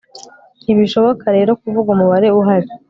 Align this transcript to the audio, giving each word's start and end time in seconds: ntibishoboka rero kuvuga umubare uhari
ntibishoboka 0.63 1.27
rero 1.37 1.51
kuvuga 1.61 1.87
umubare 1.95 2.27
uhari 2.39 2.67